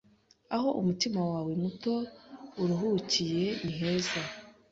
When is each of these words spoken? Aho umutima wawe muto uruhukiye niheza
Aho 0.55 0.69
umutima 0.79 1.19
wawe 1.31 1.51
muto 1.63 1.93
uruhukiye 2.61 3.47
niheza 3.63 4.19